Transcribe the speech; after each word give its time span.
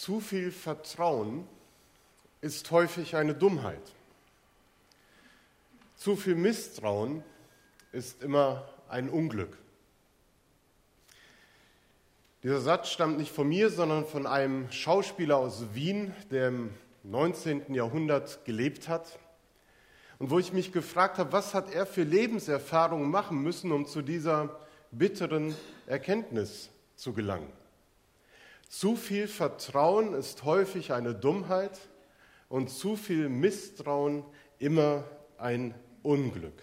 Zu 0.00 0.18
viel 0.18 0.50
Vertrauen 0.50 1.46
ist 2.40 2.70
häufig 2.70 3.16
eine 3.16 3.34
Dummheit. 3.34 3.82
Zu 5.94 6.16
viel 6.16 6.36
Misstrauen 6.36 7.22
ist 7.92 8.22
immer 8.22 8.66
ein 8.88 9.10
Unglück. 9.10 9.58
Dieser 12.42 12.62
Satz 12.62 12.88
stammt 12.88 13.18
nicht 13.18 13.30
von 13.30 13.46
mir, 13.46 13.68
sondern 13.68 14.06
von 14.06 14.26
einem 14.26 14.72
Schauspieler 14.72 15.36
aus 15.36 15.74
Wien, 15.74 16.14
der 16.30 16.48
im 16.48 16.70
19. 17.02 17.74
Jahrhundert 17.74 18.42
gelebt 18.46 18.88
hat. 18.88 19.18
Und 20.18 20.30
wo 20.30 20.38
ich 20.38 20.54
mich 20.54 20.72
gefragt 20.72 21.18
habe, 21.18 21.32
was 21.32 21.52
hat 21.52 21.74
er 21.74 21.84
für 21.84 22.04
Lebenserfahrungen 22.04 23.10
machen 23.10 23.42
müssen, 23.42 23.70
um 23.70 23.84
zu 23.84 24.00
dieser 24.00 24.60
bitteren 24.92 25.54
Erkenntnis 25.86 26.70
zu 26.96 27.12
gelangen. 27.12 27.59
Zu 28.70 28.94
viel 28.94 29.26
Vertrauen 29.26 30.14
ist 30.14 30.44
häufig 30.44 30.92
eine 30.92 31.12
Dummheit 31.12 31.76
und 32.48 32.70
zu 32.70 32.94
viel 32.94 33.28
Misstrauen 33.28 34.24
immer 34.60 35.02
ein 35.38 35.74
Unglück. 36.04 36.62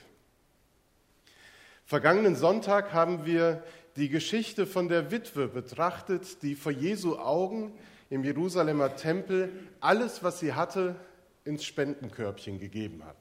Vergangenen 1.83 2.37
Sonntag 2.37 2.93
haben 2.93 3.25
wir 3.25 3.61
die 3.97 4.07
Geschichte 4.07 4.65
von 4.65 4.87
der 4.87 5.11
Witwe 5.11 5.49
betrachtet, 5.49 6.41
die 6.43 6.55
vor 6.55 6.71
Jesu 6.71 7.17
Augen 7.17 7.77
im 8.09 8.23
Jerusalemer 8.23 8.95
Tempel 8.95 9.51
alles, 9.81 10.23
was 10.23 10.39
sie 10.39 10.53
hatte, 10.53 10.95
ins 11.43 11.65
Spendenkörbchen 11.65 12.57
gegeben 12.57 13.03
hat. 13.03 13.17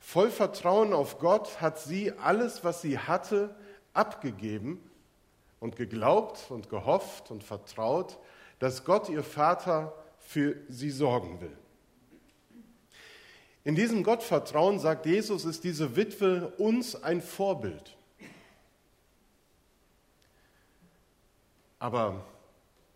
Voll 0.00 0.30
Vertrauen 0.30 0.94
auf 0.94 1.18
Gott 1.18 1.60
hat 1.60 1.78
sie 1.78 2.12
alles, 2.12 2.64
was 2.64 2.80
sie 2.80 2.98
hatte, 2.98 3.54
abgegeben 3.92 4.80
und 5.62 5.76
geglaubt 5.76 6.50
und 6.50 6.68
gehofft 6.68 7.30
und 7.30 7.44
vertraut, 7.44 8.18
dass 8.58 8.84
Gott, 8.84 9.08
ihr 9.08 9.22
Vater, 9.22 9.94
für 10.18 10.56
sie 10.68 10.90
sorgen 10.90 11.40
will. 11.40 11.56
In 13.62 13.76
diesem 13.76 14.02
Gottvertrauen, 14.02 14.80
sagt 14.80 15.06
Jesus, 15.06 15.44
ist 15.44 15.62
diese 15.62 15.94
Witwe 15.94 16.52
uns 16.58 17.00
ein 17.00 17.22
Vorbild. 17.22 17.96
Aber 21.78 22.24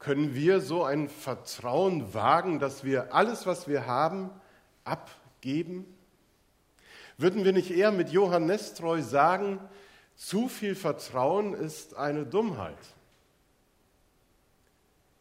können 0.01 0.34
wir 0.34 0.61
so 0.61 0.83
ein 0.83 1.08
Vertrauen 1.08 2.14
wagen, 2.14 2.58
dass 2.58 2.83
wir 2.83 3.14
alles, 3.14 3.47
was 3.47 3.69
wir 3.69 3.86
haben, 3.86 4.30
abgeben? 4.83 5.86
Würden 7.17 7.45
wir 7.45 7.53
nicht 7.53 7.70
eher 7.70 7.92
mit 7.92 8.11
Johann 8.11 8.47
Nestreu 8.47 9.03
sagen, 9.03 9.61
zu 10.17 10.48
viel 10.48 10.75
Vertrauen 10.75 11.55
ist 11.55 11.95
eine 11.95 12.27
Dummheit. 12.27 12.78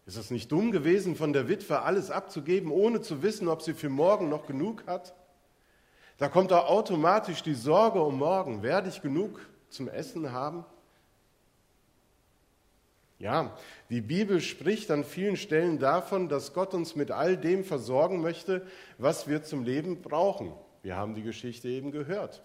Ist 0.06 0.18
es 0.18 0.32
nicht 0.32 0.52
dumm 0.52 0.72
gewesen, 0.72 1.16
von 1.16 1.34
der 1.34 1.50
Witwe 1.50 1.82
alles 1.82 2.12
abzugeben, 2.12 2.72
ohne 2.72 3.02
zu 3.02 3.22
wissen, 3.22 3.48
ob 3.48 3.62
sie 3.62 3.74
für 3.74 3.90
morgen 3.90 4.30
noch 4.30 4.46
genug 4.46 4.86
hat? 4.88 5.16
Da 6.18 6.30
kommt 6.30 6.52
da 6.52 6.62
automatisch 6.62 7.44
die 7.44 7.56
Sorge 7.56 8.02
um 8.02 8.18
morgen. 8.18 8.64
Werde 8.64 8.90
ich 8.90 9.02
genug 9.02 9.40
zum 9.70 9.90
Essen 9.90 10.32
haben? 10.32 10.64
Ja, 13.18 13.58
die 13.90 14.02
Bibel 14.02 14.42
spricht 14.42 14.92
an 14.92 15.04
vielen 15.04 15.38
Stellen 15.38 15.80
davon, 15.80 16.30
dass 16.30 16.54
Gott 16.54 16.74
uns 16.74 16.96
mit 16.96 17.12
all 17.12 17.38
dem 17.38 17.64
versorgen 17.64 18.22
möchte, 18.22 18.66
was 18.98 19.28
wir 19.28 19.44
zum 19.44 19.64
Leben 19.64 20.02
brauchen. 20.02 20.54
Wir 20.84 20.96
haben 20.96 21.16
die 21.16 21.24
Geschichte 21.24 21.68
eben 21.68 21.92
gehört. 21.92 22.44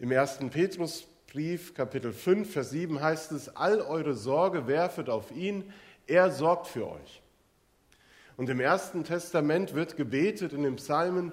Im 0.00 0.10
ersten 0.12 0.48
Petrusbrief, 0.48 1.74
Kapitel 1.74 2.14
5, 2.14 2.50
Vers 2.50 2.70
7 2.70 3.02
heißt 3.02 3.32
es, 3.32 3.54
all 3.54 3.82
eure 3.82 4.14
Sorge 4.14 4.66
werfet 4.66 5.10
auf 5.10 5.30
ihn, 5.30 5.70
er 6.06 6.30
sorgt 6.30 6.68
für 6.68 6.90
euch. 6.90 7.22
Und 8.38 8.48
im 8.48 8.60
Ersten 8.60 9.04
Testament 9.04 9.74
wird 9.74 9.98
gebetet 9.98 10.54
in 10.54 10.62
den 10.62 10.76
Psalmen, 10.76 11.32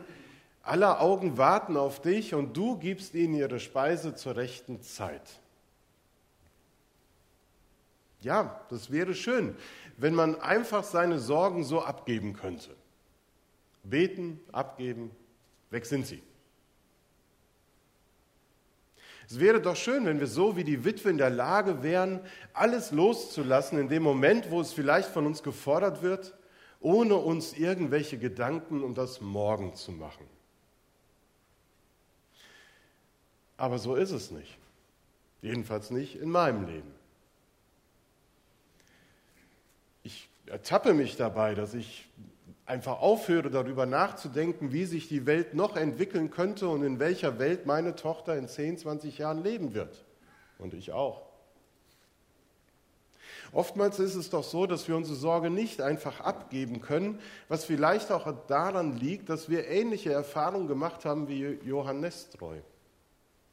aller 0.63 0.99
Augen 0.99 1.37
warten 1.37 1.77
auf 1.77 2.01
dich 2.01 2.35
und 2.35 2.57
du 2.57 2.77
gibst 2.77 3.15
ihnen 3.15 3.35
ihre 3.35 3.61
Speise 3.61 4.15
zur 4.15 4.35
rechten 4.35 4.81
Zeit. 4.81 5.39
Ja, 8.19 8.65
das 8.69 8.91
wäre 8.91 9.13
schön, 9.13 9.55
wenn 9.95 10.13
man 10.13 10.41
einfach 10.41 10.83
seine 10.83 11.19
Sorgen 11.19 11.63
so 11.63 11.81
abgeben 11.81 12.33
könnte. 12.33 12.75
Beten, 13.83 14.41
abgeben, 14.51 15.11
weg 15.69 15.85
sind 15.85 16.05
sie. 16.05 16.21
Es 19.29 19.39
wäre 19.39 19.61
doch 19.61 19.75
schön, 19.75 20.05
wenn 20.05 20.21
wir 20.21 20.27
so 20.27 20.55
wie 20.55 20.63
die 20.63 20.85
Witwe 20.85 21.09
in 21.09 21.17
der 21.17 21.29
Lage 21.29 21.83
wären, 21.83 22.21
alles 22.53 22.91
loszulassen 22.91 23.77
in 23.77 23.89
dem 23.89 24.01
Moment, 24.01 24.49
wo 24.51 24.61
es 24.61 24.71
vielleicht 24.71 25.09
von 25.09 25.25
uns 25.25 25.43
gefordert 25.43 26.01
wird, 26.01 26.33
ohne 26.79 27.15
uns 27.15 27.53
irgendwelche 27.53 28.17
Gedanken 28.17 28.83
um 28.83 28.95
das 28.95 29.19
Morgen 29.19 29.75
zu 29.75 29.91
machen. 29.91 30.25
Aber 33.57 33.79
so 33.79 33.95
ist 33.95 34.11
es 34.11 34.31
nicht. 34.31 34.57
Jedenfalls 35.41 35.91
nicht 35.91 36.15
in 36.15 36.29
meinem 36.29 36.65
Leben. 36.65 36.91
Ich 40.03 40.29
ertappe 40.45 40.93
mich 40.93 41.17
dabei, 41.17 41.53
dass 41.53 41.73
ich 41.73 42.07
einfach 42.67 42.99
aufhöre, 42.99 43.49
darüber 43.49 43.85
nachzudenken, 43.85 44.73
wie 44.73 44.85
sich 44.85 45.07
die 45.07 45.25
Welt 45.25 45.53
noch 45.53 45.77
entwickeln 45.77 46.29
könnte 46.29 46.67
und 46.67 46.83
in 46.83 46.99
welcher 46.99 47.39
Welt 47.39 47.65
meine 47.65 47.95
Tochter 47.95 48.37
in 48.37 48.47
10, 48.47 48.77
20 48.77 49.17
Jahren 49.17 49.41
leben 49.41 49.73
wird. 49.73 50.03
Und 50.59 50.73
ich 50.73 50.91
auch. 50.91 51.23
Oftmals 53.53 53.99
ist 53.99 54.15
es 54.15 54.29
doch 54.29 54.43
so, 54.43 54.65
dass 54.67 54.89
wir 54.89 54.97
unsere 54.97 55.15
Sorge 55.15 55.49
nicht 55.49 55.79
einfach 55.79 56.19
abgeben 56.19 56.81
können, 56.81 57.19
was 57.47 57.63
vielleicht 57.63 58.11
auch 58.11 58.29
daran 58.47 58.97
liegt, 58.97 59.29
dass 59.29 59.49
wir 59.49 59.67
ähnliche 59.67 60.11
Erfahrungen 60.11 60.67
gemacht 60.67 61.05
haben 61.05 61.29
wie 61.29 61.57
Johann 61.63 62.01
Nestreu. 62.01 62.57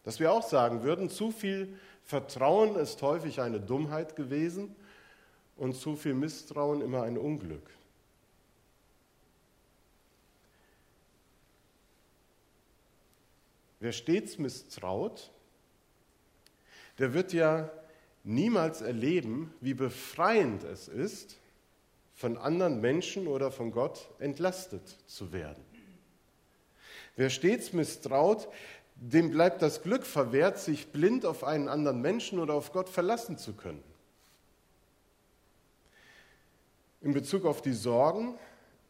Dass 0.02 0.18
wir 0.18 0.32
auch 0.32 0.42
sagen 0.42 0.82
würden, 0.82 1.08
zu 1.08 1.30
viel 1.30 1.78
Vertrauen 2.02 2.74
ist 2.74 3.00
häufig 3.00 3.40
eine 3.40 3.60
Dummheit 3.60 4.16
gewesen 4.16 4.74
und 5.56 5.76
zu 5.76 5.94
viel 5.94 6.14
Misstrauen 6.14 6.80
immer 6.80 7.04
ein 7.04 7.16
Unglück. 7.16 7.70
Wer 13.84 13.92
stets 13.92 14.38
misstraut, 14.38 15.30
der 16.98 17.12
wird 17.12 17.34
ja 17.34 17.70
niemals 18.22 18.80
erleben, 18.80 19.52
wie 19.60 19.74
befreiend 19.74 20.64
es 20.64 20.88
ist, 20.88 21.36
von 22.14 22.38
anderen 22.38 22.80
Menschen 22.80 23.26
oder 23.26 23.50
von 23.50 23.72
Gott 23.72 24.08
entlastet 24.20 24.88
zu 25.06 25.34
werden. 25.34 25.62
Wer 27.16 27.28
stets 27.28 27.74
misstraut, 27.74 28.48
dem 28.96 29.30
bleibt 29.30 29.60
das 29.60 29.82
Glück 29.82 30.06
verwehrt, 30.06 30.58
sich 30.58 30.86
blind 30.86 31.26
auf 31.26 31.44
einen 31.44 31.68
anderen 31.68 32.00
Menschen 32.00 32.38
oder 32.38 32.54
auf 32.54 32.72
Gott 32.72 32.88
verlassen 32.88 33.36
zu 33.36 33.52
können. 33.52 33.84
In 37.02 37.12
Bezug 37.12 37.44
auf 37.44 37.60
die 37.60 37.74
Sorgen 37.74 38.38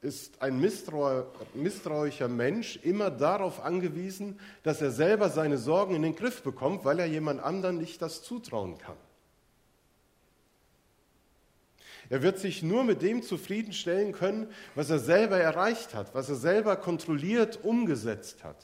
ist 0.05 0.43
ein 0.43 0.61
misstrauischer 0.61 2.29
Mensch 2.29 2.79
immer 2.83 3.11
darauf 3.11 3.65
angewiesen, 3.65 4.39
dass 4.63 4.83
er 4.83 4.91
selber 4.91 5.31
seine 5.31 5.59
Sorgen 5.59 5.95
in 5.95 6.03
den 6.03 6.15
Griff 6.15 6.43
bekommt, 6.43 6.85
weil 6.85 6.99
er 6.99 7.07
jemand 7.07 7.43
anderen 7.43 7.79
nicht 7.79 8.03
das 8.03 8.23
zutrauen 8.23 8.79
kann. 8.79 8.97
Er 12.11 12.23
wird 12.23 12.39
sich 12.39 12.63
nur 12.63 12.85
mit 12.85 13.01
dem 13.01 13.23
zufriedenstellen 13.23 14.13
können, 14.13 14.49
was 14.75 14.91
er 14.91 14.99
selber 14.99 15.39
erreicht 15.39 15.95
hat, 15.95 16.15
was 16.15 16.29
er 16.29 16.37
selber 16.37 16.77
kontrolliert 16.77 17.65
umgesetzt 17.65 18.45
hat. 18.45 18.63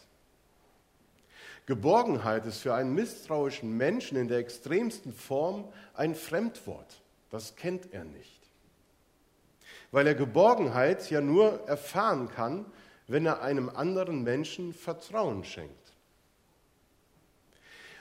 Geborgenheit 1.64 2.44
ist 2.44 2.58
für 2.58 2.74
einen 2.74 2.94
misstrauischen 2.94 3.76
Menschen 3.76 4.18
in 4.18 4.28
der 4.28 4.38
extremsten 4.38 5.14
Form 5.14 5.64
ein 5.94 6.14
Fremdwort. 6.14 7.00
Das 7.30 7.56
kennt 7.56 7.94
er 7.94 8.04
nicht 8.04 8.39
weil 9.92 10.06
er 10.06 10.14
Geborgenheit 10.14 11.10
ja 11.10 11.20
nur 11.20 11.66
erfahren 11.68 12.28
kann, 12.28 12.66
wenn 13.08 13.26
er 13.26 13.42
einem 13.42 13.68
anderen 13.68 14.22
Menschen 14.22 14.72
Vertrauen 14.72 15.44
schenkt. 15.44 15.74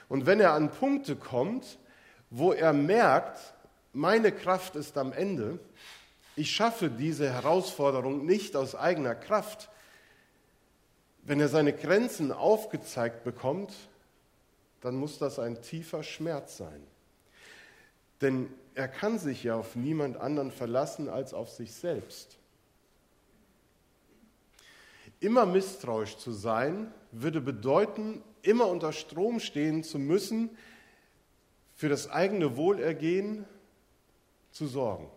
Und 0.08 0.26
wenn 0.26 0.40
er 0.40 0.52
an 0.52 0.70
Punkte 0.70 1.16
kommt, 1.16 1.78
wo 2.30 2.52
er 2.52 2.72
merkt, 2.72 3.38
meine 3.92 4.32
Kraft 4.32 4.76
ist 4.76 4.96
am 4.96 5.12
Ende, 5.12 5.58
ich 6.36 6.50
schaffe 6.52 6.90
diese 6.90 7.32
Herausforderung 7.32 8.24
nicht 8.24 8.56
aus 8.56 8.74
eigener 8.74 9.14
Kraft, 9.14 9.68
wenn 11.22 11.40
er 11.40 11.48
seine 11.48 11.72
Grenzen 11.72 12.32
aufgezeigt 12.32 13.24
bekommt, 13.24 13.72
dann 14.80 14.94
muss 14.94 15.18
das 15.18 15.38
ein 15.38 15.60
tiefer 15.60 16.02
Schmerz 16.02 16.56
sein. 16.56 16.82
Denn 18.20 18.50
er 18.74 18.88
kann 18.88 19.18
sich 19.18 19.44
ja 19.44 19.56
auf 19.56 19.76
niemand 19.76 20.16
anderen 20.16 20.50
verlassen 20.50 21.08
als 21.08 21.34
auf 21.34 21.50
sich 21.50 21.72
selbst. 21.72 22.38
Immer 25.20 25.44
misstrauisch 25.44 26.16
zu 26.16 26.32
sein, 26.32 26.92
würde 27.12 27.40
bedeuten, 27.40 28.22
immer 28.42 28.68
unter 28.68 28.92
Strom 28.92 29.40
stehen 29.40 29.82
zu 29.82 29.98
müssen 29.98 30.50
für 31.74 31.88
das 31.88 32.10
eigene 32.10 32.56
Wohlergehen 32.56 33.44
zu 34.50 34.66
sorgen. 34.66 35.08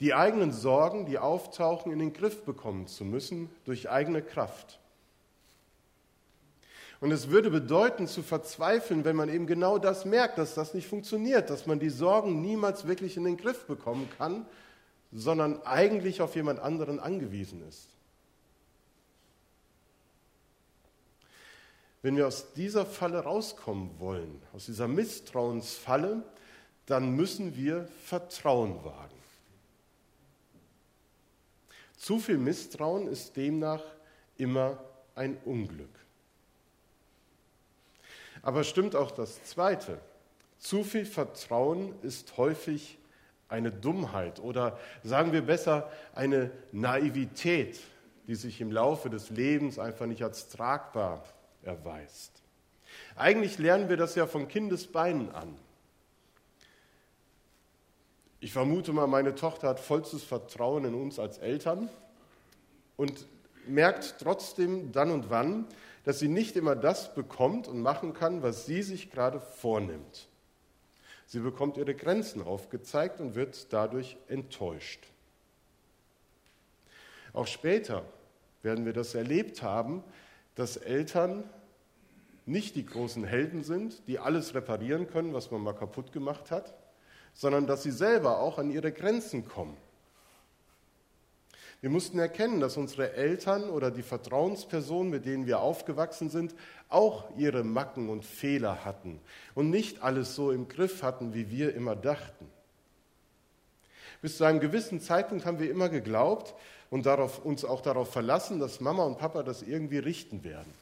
Die 0.00 0.14
eigenen 0.14 0.52
Sorgen, 0.52 1.06
die 1.06 1.18
auftauchen, 1.18 1.92
in 1.92 1.98
den 1.98 2.12
Griff 2.12 2.44
bekommen 2.44 2.86
zu 2.86 3.04
müssen 3.04 3.48
durch 3.64 3.88
eigene 3.88 4.22
Kraft. 4.22 4.80
Und 7.00 7.10
es 7.10 7.28
würde 7.28 7.50
bedeuten, 7.50 8.06
zu 8.06 8.22
verzweifeln, 8.22 9.04
wenn 9.04 9.16
man 9.16 9.28
eben 9.28 9.46
genau 9.46 9.78
das 9.78 10.04
merkt, 10.04 10.38
dass 10.38 10.54
das 10.54 10.74
nicht 10.74 10.86
funktioniert, 10.86 11.50
dass 11.50 11.66
man 11.66 11.78
die 11.78 11.90
Sorgen 11.90 12.40
niemals 12.40 12.86
wirklich 12.86 13.16
in 13.16 13.24
den 13.24 13.36
Griff 13.36 13.66
bekommen 13.66 14.08
kann, 14.16 14.46
sondern 15.12 15.62
eigentlich 15.62 16.20
auf 16.20 16.34
jemand 16.34 16.60
anderen 16.60 16.98
angewiesen 17.00 17.66
ist. 17.68 17.88
Wenn 22.02 22.16
wir 22.16 22.26
aus 22.26 22.52
dieser 22.52 22.84
Falle 22.84 23.20
rauskommen 23.20 23.98
wollen, 23.98 24.42
aus 24.52 24.66
dieser 24.66 24.88
Misstrauensfalle, 24.88 26.22
dann 26.86 27.16
müssen 27.16 27.56
wir 27.56 27.88
Vertrauen 28.04 28.84
wagen. 28.84 29.14
Zu 31.96 32.18
viel 32.18 32.36
Misstrauen 32.36 33.08
ist 33.08 33.34
demnach 33.36 33.82
immer 34.36 34.78
ein 35.14 35.38
Unglück. 35.46 36.03
Aber 38.44 38.62
stimmt 38.62 38.94
auch 38.94 39.10
das 39.10 39.42
Zweite. 39.44 39.98
Zu 40.58 40.84
viel 40.84 41.06
Vertrauen 41.06 41.94
ist 42.02 42.36
häufig 42.36 42.98
eine 43.48 43.72
Dummheit 43.72 44.38
oder 44.38 44.78
sagen 45.02 45.32
wir 45.32 45.40
besser 45.40 45.90
eine 46.14 46.50
Naivität, 46.70 47.80
die 48.26 48.34
sich 48.34 48.60
im 48.60 48.70
Laufe 48.70 49.08
des 49.08 49.30
Lebens 49.30 49.78
einfach 49.78 50.04
nicht 50.04 50.22
als 50.22 50.48
tragbar 50.50 51.24
erweist. 51.62 52.42
Eigentlich 53.16 53.58
lernen 53.58 53.88
wir 53.88 53.96
das 53.96 54.14
ja 54.14 54.26
von 54.26 54.46
Kindesbeinen 54.46 55.34
an. 55.34 55.56
Ich 58.40 58.52
vermute 58.52 58.92
mal, 58.92 59.06
meine 59.06 59.34
Tochter 59.34 59.68
hat 59.68 59.80
vollstes 59.80 60.22
Vertrauen 60.22 60.84
in 60.84 60.94
uns 60.94 61.18
als 61.18 61.38
Eltern 61.38 61.88
und 62.98 63.26
merkt 63.66 64.16
trotzdem 64.20 64.92
dann 64.92 65.10
und 65.10 65.30
wann, 65.30 65.66
dass 66.04 66.18
sie 66.18 66.28
nicht 66.28 66.56
immer 66.56 66.76
das 66.76 67.14
bekommt 67.14 67.66
und 67.66 67.80
machen 67.80 68.12
kann, 68.12 68.42
was 68.42 68.66
sie 68.66 68.82
sich 68.82 69.10
gerade 69.10 69.40
vornimmt. 69.40 70.28
Sie 71.26 71.40
bekommt 71.40 71.78
ihre 71.78 71.94
Grenzen 71.94 72.42
aufgezeigt 72.42 73.20
und 73.20 73.34
wird 73.34 73.72
dadurch 73.72 74.18
enttäuscht. 74.28 75.06
Auch 77.32 77.46
später 77.46 78.04
werden 78.62 78.84
wir 78.84 78.92
das 78.92 79.14
erlebt 79.14 79.62
haben, 79.62 80.04
dass 80.54 80.76
Eltern 80.76 81.44
nicht 82.46 82.76
die 82.76 82.84
großen 82.84 83.24
Helden 83.24 83.64
sind, 83.64 84.06
die 84.06 84.18
alles 84.18 84.54
reparieren 84.54 85.08
können, 85.08 85.32
was 85.32 85.50
man 85.50 85.62
mal 85.62 85.72
kaputt 85.72 86.12
gemacht 86.12 86.50
hat, 86.50 86.74
sondern 87.32 87.66
dass 87.66 87.82
sie 87.82 87.90
selber 87.90 88.38
auch 88.38 88.58
an 88.58 88.70
ihre 88.70 88.92
Grenzen 88.92 89.48
kommen. 89.48 89.76
Wir 91.84 91.90
mussten 91.90 92.18
erkennen, 92.18 92.60
dass 92.60 92.78
unsere 92.78 93.12
Eltern 93.12 93.68
oder 93.68 93.90
die 93.90 94.00
Vertrauenspersonen, 94.00 95.10
mit 95.10 95.26
denen 95.26 95.46
wir 95.46 95.60
aufgewachsen 95.60 96.30
sind, 96.30 96.54
auch 96.88 97.24
ihre 97.36 97.62
Macken 97.62 98.08
und 98.08 98.24
Fehler 98.24 98.86
hatten 98.86 99.20
und 99.54 99.68
nicht 99.68 100.02
alles 100.02 100.34
so 100.34 100.50
im 100.50 100.66
Griff 100.66 101.02
hatten, 101.02 101.34
wie 101.34 101.50
wir 101.50 101.74
immer 101.74 101.94
dachten. 101.94 102.50
Bis 104.22 104.38
zu 104.38 104.44
einem 104.44 104.60
gewissen 104.60 104.98
Zeitpunkt 104.98 105.44
haben 105.44 105.58
wir 105.58 105.70
immer 105.70 105.90
geglaubt 105.90 106.54
und 106.88 107.04
darauf, 107.04 107.44
uns 107.44 107.66
auch 107.66 107.82
darauf 107.82 108.10
verlassen, 108.10 108.60
dass 108.60 108.80
Mama 108.80 109.04
und 109.04 109.18
Papa 109.18 109.42
das 109.42 109.60
irgendwie 109.60 109.98
richten 109.98 110.42
werden. 110.42 110.72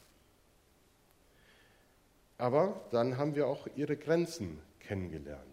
Aber 2.39 2.81
dann 2.93 3.17
haben 3.17 3.35
wir 3.35 3.49
auch 3.49 3.67
ihre 3.75 3.97
Grenzen 3.97 4.61
kennengelernt. 4.79 5.52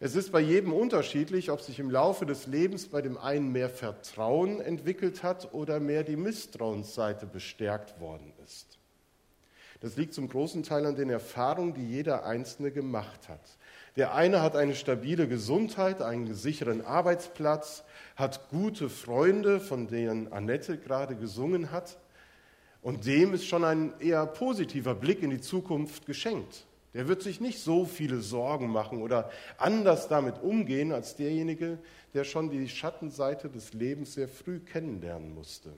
Es 0.00 0.14
ist 0.14 0.30
bei 0.30 0.38
jedem 0.38 0.72
unterschiedlich, 0.72 1.50
ob 1.50 1.60
sich 1.60 1.80
im 1.80 1.90
Laufe 1.90 2.24
des 2.24 2.46
Lebens 2.46 2.86
bei 2.86 3.02
dem 3.02 3.18
einen 3.18 3.50
mehr 3.50 3.68
Vertrauen 3.68 4.60
entwickelt 4.60 5.24
hat 5.24 5.52
oder 5.52 5.80
mehr 5.80 6.04
die 6.04 6.14
Misstrauensseite 6.14 7.26
bestärkt 7.26 7.98
worden 8.00 8.32
ist. 8.44 8.78
Das 9.80 9.96
liegt 9.96 10.14
zum 10.14 10.28
großen 10.28 10.62
Teil 10.62 10.86
an 10.86 10.94
den 10.94 11.10
Erfahrungen, 11.10 11.74
die 11.74 11.88
jeder 11.88 12.24
Einzelne 12.24 12.70
gemacht 12.70 13.28
hat. 13.28 13.40
Der 13.96 14.14
eine 14.14 14.40
hat 14.40 14.54
eine 14.54 14.76
stabile 14.76 15.26
Gesundheit, 15.26 16.00
einen 16.00 16.32
sicheren 16.32 16.84
Arbeitsplatz, 16.84 17.82
hat 18.14 18.48
gute 18.50 18.88
Freunde, 18.88 19.58
von 19.58 19.88
denen 19.88 20.32
Annette 20.32 20.78
gerade 20.78 21.16
gesungen 21.16 21.72
hat. 21.72 21.98
Und 22.82 23.04
dem 23.06 23.34
ist 23.34 23.46
schon 23.46 23.64
ein 23.64 23.98
eher 23.98 24.26
positiver 24.26 24.94
Blick 24.94 25.24
in 25.24 25.30
die 25.30 25.40
Zukunft 25.40 26.06
geschenkt. 26.06 26.67
Der 26.98 27.06
wird 27.06 27.22
sich 27.22 27.40
nicht 27.40 27.60
so 27.60 27.84
viele 27.84 28.18
Sorgen 28.18 28.70
machen 28.70 29.02
oder 29.02 29.30
anders 29.56 30.08
damit 30.08 30.42
umgehen 30.42 30.90
als 30.90 31.14
derjenige, 31.14 31.78
der 32.12 32.24
schon 32.24 32.50
die 32.50 32.68
Schattenseite 32.68 33.48
des 33.48 33.72
Lebens 33.72 34.14
sehr 34.14 34.26
früh 34.26 34.58
kennenlernen 34.58 35.32
musste. 35.32 35.72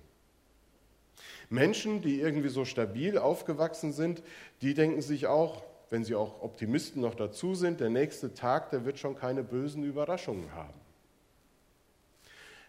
Menschen, 1.50 2.00
die 2.00 2.22
irgendwie 2.22 2.48
so 2.48 2.64
stabil 2.64 3.18
aufgewachsen 3.18 3.92
sind, 3.92 4.22
die 4.62 4.72
denken 4.72 5.02
sich 5.02 5.26
auch, 5.26 5.62
wenn 5.90 6.04
sie 6.04 6.14
auch 6.14 6.40
Optimisten 6.40 7.02
noch 7.02 7.16
dazu 7.16 7.54
sind, 7.54 7.80
der 7.80 7.90
nächste 7.90 8.32
Tag, 8.32 8.70
der 8.70 8.86
wird 8.86 8.98
schon 8.98 9.14
keine 9.14 9.44
bösen 9.44 9.84
Überraschungen 9.84 10.54
haben. 10.54 10.80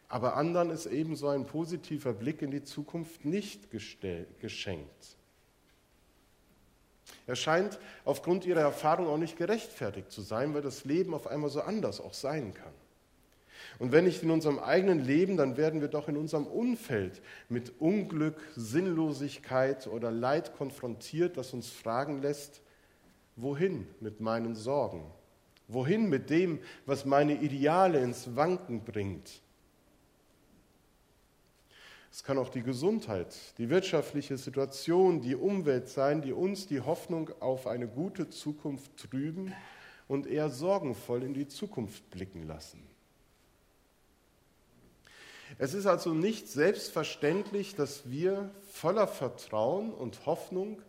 Aber 0.09 0.35
anderen 0.35 0.71
ist 0.71 0.87
eben 0.87 1.15
so 1.15 1.29
ein 1.29 1.45
positiver 1.45 2.11
Blick 2.11 2.41
in 2.41 2.51
die 2.51 2.65
Zukunft 2.65 3.23
nicht 3.23 3.71
geschenkt. 3.71 5.20
Er 7.27 7.35
scheint 7.35 7.79
aufgrund 8.05 8.45
ihrer 8.45 8.61
Erfahrung 8.61 9.07
auch 9.07 9.17
nicht 9.17 9.37
gerechtfertigt 9.37 10.11
zu 10.11 10.21
sein, 10.21 10.53
weil 10.53 10.61
das 10.61 10.85
Leben 10.85 11.13
auf 11.13 11.27
einmal 11.27 11.49
so 11.49 11.61
anders 11.61 12.01
auch 12.01 12.13
sein 12.13 12.53
kann. 12.53 12.73
Und 13.79 13.91
wenn 13.91 14.05
nicht 14.05 14.21
in 14.23 14.31
unserem 14.31 14.59
eigenen 14.59 15.03
Leben, 15.03 15.37
dann 15.37 15.57
werden 15.57 15.81
wir 15.81 15.87
doch 15.87 16.07
in 16.07 16.17
unserem 16.17 16.45
Umfeld 16.45 17.21
mit 17.49 17.79
Unglück, 17.79 18.39
Sinnlosigkeit 18.55 19.87
oder 19.87 20.11
Leid 20.11 20.55
konfrontiert, 20.55 21.37
das 21.37 21.53
uns 21.53 21.69
fragen 21.69 22.21
lässt, 22.21 22.61
wohin 23.35 23.87
mit 23.99 24.19
meinen 24.19 24.55
Sorgen? 24.55 25.03
Wohin 25.67 26.09
mit 26.09 26.29
dem, 26.29 26.59
was 26.85 27.05
meine 27.05 27.41
Ideale 27.41 28.01
ins 28.01 28.35
Wanken 28.35 28.83
bringt? 28.83 29.41
Es 32.11 32.23
kann 32.23 32.37
auch 32.37 32.49
die 32.49 32.61
Gesundheit, 32.61 33.33
die 33.57 33.69
wirtschaftliche 33.69 34.37
Situation, 34.37 35.21
die 35.21 35.35
Umwelt 35.35 35.87
sein, 35.87 36.21
die 36.21 36.33
uns 36.33 36.67
die 36.67 36.81
Hoffnung 36.81 37.29
auf 37.39 37.67
eine 37.67 37.87
gute 37.87 38.29
Zukunft 38.29 38.97
trüben 38.97 39.53
und 40.09 40.27
eher 40.27 40.49
sorgenvoll 40.49 41.23
in 41.23 41.33
die 41.33 41.47
Zukunft 41.47 42.09
blicken 42.09 42.45
lassen. 42.47 42.85
Es 45.57 45.73
ist 45.73 45.85
also 45.85 46.13
nicht 46.13 46.49
selbstverständlich, 46.49 47.75
dass 47.75 48.09
wir 48.09 48.51
voller 48.71 49.07
Vertrauen 49.07 49.93
und 49.93 50.25
Hoffnung 50.25 50.81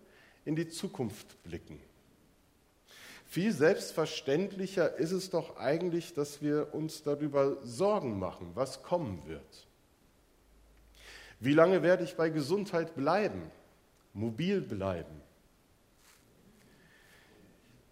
in 0.45 0.57
die 0.57 0.69
Zukunft 0.69 1.41
blicken. 1.45 1.79
Viel 3.27 3.53
selbstverständlicher 3.53 4.97
ist 4.97 5.13
es 5.13 5.31
doch 5.31 5.57
eigentlich, 5.57 6.15
dass 6.15 6.43
wir 6.43 6.75
uns 6.75 7.03
darüber 7.03 7.65
Sorgen 7.65 8.19
machen, 8.19 8.51
was 8.55 8.83
kommen 8.83 9.23
wird. 9.27 9.67
Wie 11.43 11.55
lange 11.55 11.83
werde 11.83 12.05
ich 12.05 12.15
bei 12.15 12.31
Gesundheit 12.31 12.95
bleiben, 12.95 13.51
mobil 14.15 14.61
bleiben? 14.61 15.21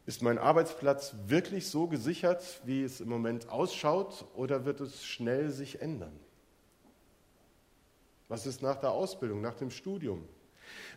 Ist 0.06 0.22
mein 0.22 0.38
Arbeitsplatz 0.38 1.16
wirklich 1.26 1.66
so 1.66 1.88
gesichert, 1.88 2.60
wie 2.64 2.84
es 2.84 3.00
im 3.00 3.08
Moment 3.08 3.48
ausschaut, 3.48 4.24
oder 4.36 4.66
wird 4.66 4.80
es 4.80 5.04
schnell 5.04 5.50
sich 5.50 5.82
ändern? 5.82 6.16
Was 8.28 8.46
ist 8.46 8.62
nach 8.62 8.76
der 8.76 8.92
Ausbildung, 8.92 9.40
nach 9.40 9.56
dem 9.56 9.72
Studium? 9.72 10.28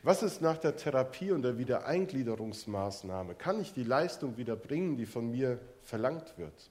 Was 0.03 0.21
ist 0.21 0.39
nach 0.39 0.59
der 0.59 0.75
Therapie 0.75 1.31
und 1.31 1.41
der 1.41 1.57
Wiedereingliederungsmaßnahme? 1.57 3.33
Kann 3.33 3.61
ich 3.61 3.73
die 3.73 3.83
Leistung 3.83 4.37
wieder 4.37 4.55
bringen, 4.55 4.95
die 4.95 5.07
von 5.07 5.31
mir 5.31 5.57
verlangt 5.81 6.37
wird? 6.37 6.69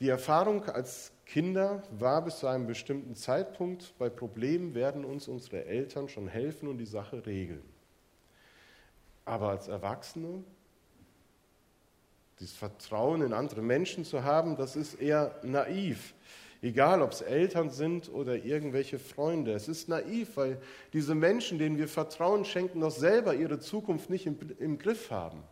Die 0.00 0.08
Erfahrung 0.08 0.64
als 0.66 1.12
Kinder 1.26 1.82
war 1.90 2.24
bis 2.24 2.38
zu 2.38 2.46
einem 2.46 2.66
bestimmten 2.66 3.16
Zeitpunkt, 3.16 3.94
bei 3.98 4.08
Problemen 4.08 4.74
werden 4.74 5.04
uns 5.04 5.26
unsere 5.26 5.64
Eltern 5.64 6.08
schon 6.08 6.28
helfen 6.28 6.68
und 6.68 6.78
die 6.78 6.86
Sache 6.86 7.26
regeln. 7.26 7.64
Aber 9.24 9.50
als 9.50 9.66
Erwachsene, 9.66 10.44
dieses 12.38 12.54
Vertrauen 12.54 13.22
in 13.22 13.32
andere 13.32 13.60
Menschen 13.60 14.04
zu 14.04 14.22
haben, 14.22 14.56
das 14.56 14.76
ist 14.76 14.94
eher 14.94 15.34
naiv. 15.42 16.14
Egal, 16.62 17.02
ob 17.02 17.12
es 17.12 17.20
Eltern 17.20 17.70
sind 17.70 18.12
oder 18.12 18.36
irgendwelche 18.36 18.98
Freunde. 18.98 19.52
Es 19.52 19.68
ist 19.68 19.88
naiv, 19.88 20.36
weil 20.36 20.60
diese 20.92 21.14
Menschen, 21.14 21.58
denen 21.58 21.76
wir 21.76 21.88
Vertrauen 21.88 22.44
schenken, 22.44 22.80
doch 22.80 22.90
selber 22.90 23.34
ihre 23.34 23.60
Zukunft 23.60 24.10
nicht 24.10 24.26
im, 24.26 24.38
im 24.58 24.78
Griff 24.78 25.10
haben. 25.10 25.42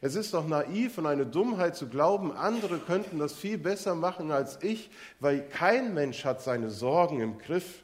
Es 0.00 0.14
ist 0.14 0.34
doch 0.34 0.46
naiv 0.46 0.98
und 0.98 1.06
eine 1.06 1.24
Dummheit 1.24 1.76
zu 1.76 1.88
glauben, 1.88 2.32
andere 2.32 2.78
könnten 2.78 3.18
das 3.18 3.32
viel 3.32 3.58
besser 3.58 3.94
machen 3.94 4.30
als 4.30 4.62
ich, 4.62 4.90
weil 5.20 5.48
kein 5.48 5.94
Mensch 5.94 6.24
hat 6.24 6.42
seine 6.42 6.70
Sorgen 6.70 7.20
im 7.20 7.38
Griff. 7.38 7.82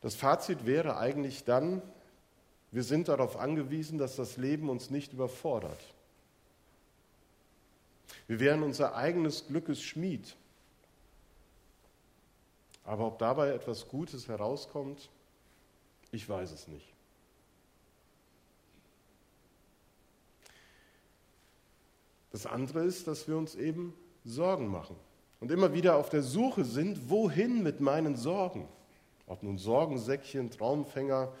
Das 0.00 0.14
Fazit 0.14 0.66
wäre 0.66 0.96
eigentlich 0.96 1.44
dann, 1.44 1.82
wir 2.70 2.82
sind 2.82 3.08
darauf 3.08 3.36
angewiesen, 3.36 3.98
dass 3.98 4.16
das 4.16 4.36
Leben 4.36 4.68
uns 4.68 4.90
nicht 4.90 5.12
überfordert. 5.12 5.80
Wir 8.26 8.40
wären 8.40 8.62
unser 8.62 8.94
eigenes 8.94 9.46
Glückes 9.46 9.82
Schmied. 9.82 10.36
Aber 12.84 13.06
ob 13.06 13.18
dabei 13.18 13.50
etwas 13.50 13.88
Gutes 13.88 14.28
herauskommt, 14.28 15.10
ich 16.12 16.28
weiß 16.28 16.52
es 16.52 16.68
nicht. 16.68 16.92
Das 22.30 22.46
andere 22.46 22.84
ist, 22.84 23.06
dass 23.06 23.26
wir 23.26 23.36
uns 23.36 23.54
eben 23.54 23.94
Sorgen 24.24 24.68
machen 24.68 24.96
und 25.40 25.50
immer 25.50 25.72
wieder 25.72 25.96
auf 25.96 26.08
der 26.10 26.22
Suche 26.22 26.64
sind, 26.64 27.10
wohin 27.10 27.62
mit 27.62 27.80
meinen 27.80 28.16
Sorgen. 28.16 28.68
Ob 29.26 29.42
nun 29.42 29.58
Sorgensäckchen, 29.58 30.50
Traumfänger 30.50 31.32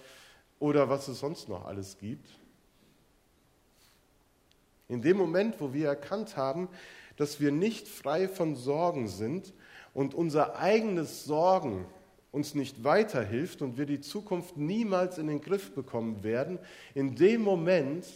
oder 0.58 0.88
was 0.88 1.08
es 1.08 1.20
sonst 1.20 1.48
noch 1.48 1.64
alles 1.66 1.98
gibt. 1.98 2.28
In 4.88 5.02
dem 5.02 5.16
Moment, 5.16 5.60
wo 5.60 5.72
wir 5.72 5.88
erkannt 5.88 6.36
haben, 6.36 6.68
dass 7.16 7.40
wir 7.40 7.52
nicht 7.52 7.88
frei 7.88 8.28
von 8.28 8.56
Sorgen 8.56 9.08
sind 9.08 9.52
und 9.92 10.14
unser 10.14 10.56
eigenes 10.56 11.24
Sorgen 11.24 11.86
uns 12.38 12.54
nicht 12.54 12.84
weiterhilft 12.84 13.62
und 13.62 13.76
wir 13.78 13.86
die 13.86 14.00
Zukunft 14.00 14.56
niemals 14.56 15.18
in 15.18 15.26
den 15.26 15.40
Griff 15.40 15.74
bekommen 15.74 16.22
werden, 16.22 16.60
in 16.94 17.16
dem 17.16 17.42
Moment 17.42 18.06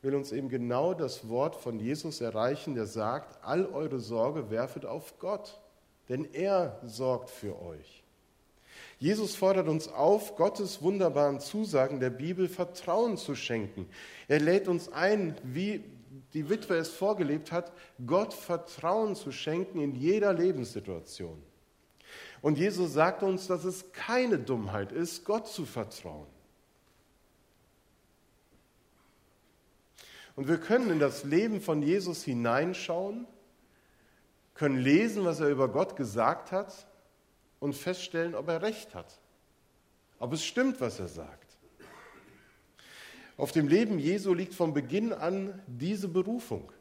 will 0.00 0.14
uns 0.14 0.32
eben 0.32 0.48
genau 0.48 0.94
das 0.94 1.28
Wort 1.28 1.54
von 1.54 1.78
Jesus 1.78 2.22
erreichen, 2.22 2.74
der 2.74 2.86
sagt, 2.86 3.44
all 3.44 3.66
eure 3.66 3.98
Sorge 3.98 4.50
werfet 4.50 4.86
auf 4.86 5.18
Gott, 5.18 5.60
denn 6.08 6.24
er 6.32 6.80
sorgt 6.84 7.28
für 7.28 7.60
euch. 7.60 8.02
Jesus 8.98 9.36
fordert 9.36 9.68
uns 9.68 9.88
auf, 9.88 10.34
Gottes 10.36 10.80
wunderbaren 10.82 11.38
Zusagen 11.38 12.00
der 12.00 12.10
Bibel 12.10 12.48
Vertrauen 12.48 13.18
zu 13.18 13.34
schenken. 13.34 13.90
Er 14.26 14.40
lädt 14.40 14.68
uns 14.68 14.90
ein, 14.90 15.36
wie 15.42 15.84
die 16.32 16.48
Witwe 16.48 16.76
es 16.76 16.88
vorgelebt 16.88 17.52
hat, 17.52 17.72
Gott 18.06 18.32
Vertrauen 18.32 19.14
zu 19.14 19.32
schenken 19.32 19.80
in 19.80 19.94
jeder 19.94 20.32
Lebenssituation. 20.32 21.42
Und 22.40 22.58
Jesus 22.58 22.92
sagt 22.92 23.22
uns, 23.22 23.46
dass 23.46 23.64
es 23.64 23.92
keine 23.92 24.38
Dummheit 24.38 24.92
ist, 24.92 25.24
Gott 25.24 25.48
zu 25.48 25.64
vertrauen. 25.64 26.28
Und 30.36 30.46
wir 30.46 30.58
können 30.58 30.90
in 30.90 31.00
das 31.00 31.24
Leben 31.24 31.60
von 31.60 31.82
Jesus 31.82 32.22
hineinschauen, 32.22 33.26
können 34.54 34.78
lesen, 34.78 35.24
was 35.24 35.40
er 35.40 35.48
über 35.48 35.68
Gott 35.68 35.96
gesagt 35.96 36.52
hat 36.52 36.86
und 37.58 37.74
feststellen, 37.74 38.36
ob 38.36 38.48
er 38.48 38.62
recht 38.62 38.94
hat, 38.94 39.18
ob 40.20 40.32
es 40.32 40.44
stimmt, 40.44 40.80
was 40.80 41.00
er 41.00 41.08
sagt. 41.08 41.56
Auf 43.36 43.52
dem 43.52 43.68
Leben 43.68 43.98
Jesu 43.98 44.34
liegt 44.34 44.54
von 44.54 44.74
Beginn 44.74 45.12
an 45.12 45.60
diese 45.66 46.08
Berufung, 46.08 46.72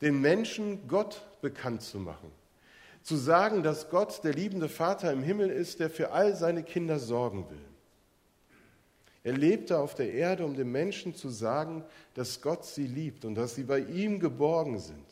den 0.00 0.20
Menschen 0.20 0.86
Gott 0.88 1.24
bekannt 1.40 1.82
zu 1.82 1.98
machen, 1.98 2.30
zu 3.02 3.16
sagen, 3.16 3.62
dass 3.62 3.90
Gott 3.90 4.22
der 4.24 4.34
liebende 4.34 4.68
Vater 4.68 5.12
im 5.12 5.22
Himmel 5.22 5.50
ist, 5.50 5.80
der 5.80 5.90
für 5.90 6.12
all 6.12 6.36
seine 6.36 6.62
Kinder 6.62 6.98
sorgen 6.98 7.48
will. 7.50 7.64
Er 9.22 9.34
lebte 9.34 9.78
auf 9.78 9.94
der 9.94 10.12
Erde, 10.12 10.44
um 10.44 10.54
den 10.54 10.70
Menschen 10.72 11.14
zu 11.14 11.28
sagen, 11.28 11.84
dass 12.14 12.40
Gott 12.40 12.64
sie 12.64 12.86
liebt 12.86 13.24
und 13.24 13.34
dass 13.34 13.54
sie 13.54 13.64
bei 13.64 13.80
ihm 13.80 14.18
geborgen 14.18 14.78
sind. 14.78 15.04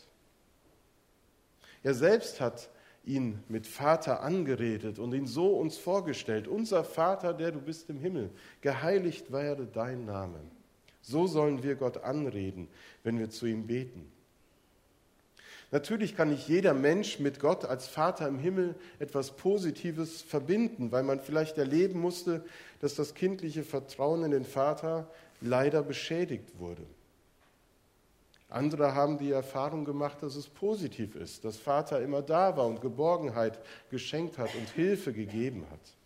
Er 1.82 1.94
selbst 1.94 2.40
hat 2.40 2.70
ihn 3.04 3.42
mit 3.48 3.66
Vater 3.66 4.22
angeredet 4.22 4.98
und 4.98 5.12
ihn 5.14 5.26
so 5.26 5.56
uns 5.56 5.76
vorgestellt. 5.76 6.48
Unser 6.48 6.84
Vater, 6.84 7.32
der 7.32 7.52
du 7.52 7.60
bist 7.60 7.88
im 7.90 8.00
Himmel, 8.00 8.30
geheiligt 8.60 9.30
werde 9.32 9.66
dein 9.66 10.04
Name. 10.04 10.40
So 11.00 11.26
sollen 11.26 11.62
wir 11.62 11.76
Gott 11.76 11.98
anreden, 11.98 12.68
wenn 13.02 13.18
wir 13.18 13.30
zu 13.30 13.46
ihm 13.46 13.66
beten. 13.66 14.10
Natürlich 15.70 16.16
kann 16.16 16.30
nicht 16.30 16.48
jeder 16.48 16.72
Mensch 16.72 17.18
mit 17.18 17.40
Gott 17.40 17.66
als 17.66 17.86
Vater 17.86 18.26
im 18.26 18.38
Himmel 18.38 18.74
etwas 18.98 19.32
Positives 19.32 20.22
verbinden, 20.22 20.92
weil 20.92 21.02
man 21.02 21.20
vielleicht 21.20 21.58
erleben 21.58 22.00
musste, 22.00 22.44
dass 22.80 22.94
das 22.94 23.14
kindliche 23.14 23.64
Vertrauen 23.64 24.24
in 24.24 24.30
den 24.30 24.44
Vater 24.44 25.10
leider 25.42 25.82
beschädigt 25.82 26.58
wurde. 26.58 26.86
Andere 28.48 28.94
haben 28.94 29.18
die 29.18 29.30
Erfahrung 29.30 29.84
gemacht, 29.84 30.22
dass 30.22 30.36
es 30.36 30.48
positiv 30.48 31.14
ist, 31.16 31.44
dass 31.44 31.58
Vater 31.58 32.00
immer 32.00 32.22
da 32.22 32.56
war 32.56 32.66
und 32.66 32.80
Geborgenheit 32.80 33.60
geschenkt 33.90 34.38
hat 34.38 34.54
und 34.54 34.70
Hilfe 34.70 35.12
gegeben 35.12 35.66
hat. 35.70 35.97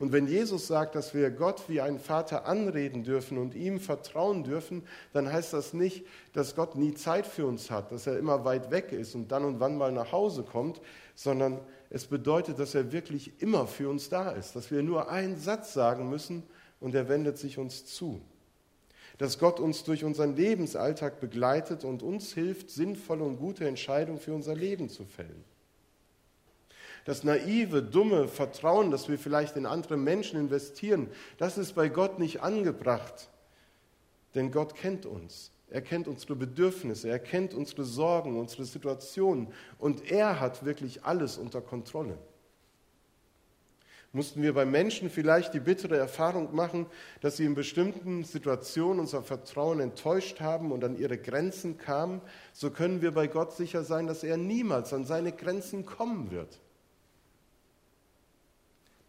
Und 0.00 0.12
wenn 0.12 0.26
Jesus 0.26 0.66
sagt, 0.66 0.94
dass 0.94 1.14
wir 1.14 1.30
Gott 1.30 1.68
wie 1.68 1.82
einen 1.82 1.98
Vater 1.98 2.46
anreden 2.46 3.04
dürfen 3.04 3.36
und 3.36 3.54
ihm 3.54 3.78
vertrauen 3.78 4.44
dürfen, 4.44 4.82
dann 5.12 5.30
heißt 5.30 5.52
das 5.52 5.74
nicht, 5.74 6.06
dass 6.32 6.56
Gott 6.56 6.74
nie 6.74 6.94
Zeit 6.94 7.26
für 7.26 7.46
uns 7.46 7.70
hat, 7.70 7.92
dass 7.92 8.06
er 8.06 8.18
immer 8.18 8.46
weit 8.46 8.70
weg 8.70 8.92
ist 8.92 9.14
und 9.14 9.30
dann 9.30 9.44
und 9.44 9.60
wann 9.60 9.76
mal 9.76 9.92
nach 9.92 10.10
Hause 10.10 10.42
kommt, 10.42 10.80
sondern 11.14 11.60
es 11.90 12.06
bedeutet, 12.06 12.58
dass 12.58 12.74
er 12.74 12.92
wirklich 12.92 13.42
immer 13.42 13.66
für 13.66 13.90
uns 13.90 14.08
da 14.08 14.30
ist, 14.30 14.56
dass 14.56 14.70
wir 14.70 14.82
nur 14.82 15.10
einen 15.10 15.36
Satz 15.36 15.74
sagen 15.74 16.08
müssen 16.08 16.44
und 16.80 16.94
er 16.94 17.10
wendet 17.10 17.36
sich 17.36 17.58
uns 17.58 17.84
zu 17.84 18.22
dass 19.18 19.38
Gott 19.38 19.60
uns 19.60 19.84
durch 19.84 20.02
unseren 20.02 20.34
Lebensalltag 20.34 21.20
begleitet 21.20 21.84
und 21.84 22.02
uns 22.02 22.32
hilft, 22.32 22.70
sinnvolle 22.70 23.22
und 23.22 23.36
gute 23.36 23.68
Entscheidungen 23.68 24.18
für 24.18 24.32
unser 24.32 24.54
Leben 24.54 24.88
zu 24.88 25.04
fällen. 25.04 25.44
Das 27.04 27.24
naive, 27.24 27.82
dumme 27.82 28.28
Vertrauen, 28.28 28.90
das 28.90 29.08
wir 29.08 29.18
vielleicht 29.18 29.56
in 29.56 29.66
andere 29.66 29.96
Menschen 29.96 30.38
investieren, 30.38 31.08
das 31.38 31.58
ist 31.58 31.74
bei 31.74 31.88
Gott 31.88 32.18
nicht 32.18 32.42
angebracht. 32.42 33.30
Denn 34.34 34.50
Gott 34.50 34.74
kennt 34.74 35.06
uns. 35.06 35.52
Er 35.70 35.82
kennt 35.82 36.08
unsere 36.08 36.34
Bedürfnisse, 36.34 37.08
er 37.08 37.20
kennt 37.20 37.54
unsere 37.54 37.84
Sorgen, 37.84 38.38
unsere 38.38 38.64
Situationen 38.64 39.48
und 39.78 40.10
er 40.10 40.40
hat 40.40 40.64
wirklich 40.64 41.04
alles 41.04 41.38
unter 41.38 41.60
Kontrolle 41.60 42.18
mussten 44.12 44.42
wir 44.42 44.52
bei 44.54 44.64
Menschen 44.64 45.08
vielleicht 45.08 45.54
die 45.54 45.60
bittere 45.60 45.96
Erfahrung 45.96 46.54
machen, 46.54 46.86
dass 47.20 47.36
sie 47.36 47.44
in 47.44 47.54
bestimmten 47.54 48.24
Situationen 48.24 49.00
unser 49.00 49.22
Vertrauen 49.22 49.80
enttäuscht 49.80 50.40
haben 50.40 50.72
und 50.72 50.82
an 50.82 50.98
ihre 50.98 51.16
Grenzen 51.16 51.78
kamen, 51.78 52.20
so 52.52 52.70
können 52.70 53.02
wir 53.02 53.12
bei 53.12 53.28
Gott 53.28 53.52
sicher 53.52 53.84
sein, 53.84 54.06
dass 54.06 54.24
er 54.24 54.36
niemals 54.36 54.92
an 54.92 55.04
seine 55.04 55.32
Grenzen 55.32 55.86
kommen 55.86 56.30
wird. 56.30 56.60